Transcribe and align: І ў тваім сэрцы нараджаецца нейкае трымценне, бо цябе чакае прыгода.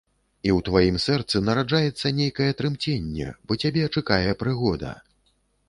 І 0.47 0.51
ў 0.51 0.59
тваім 0.69 0.95
сэрцы 1.03 1.41
нараджаецца 1.49 2.13
нейкае 2.21 2.49
трымценне, 2.63 3.29
бо 3.47 3.59
цябе 3.65 3.85
чакае 3.95 4.31
прыгода. 4.43 4.99